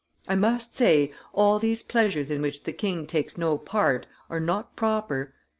[0.27, 4.75] I must say, all these pleasures in which the king takes no part, are not
[4.75, 5.35] proper.